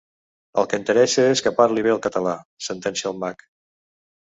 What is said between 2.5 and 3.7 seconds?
—sentencia el mag.